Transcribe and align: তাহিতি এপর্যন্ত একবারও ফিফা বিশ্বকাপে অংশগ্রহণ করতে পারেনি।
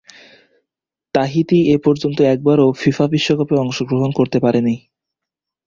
তাহিতি 1.15 1.59
এপর্যন্ত 1.75 2.17
একবারও 2.33 2.67
ফিফা 2.73 3.05
বিশ্বকাপে 3.13 3.55
অংশগ্রহণ 3.57 4.09
করতে 4.19 4.37
পারেনি। 4.39 4.75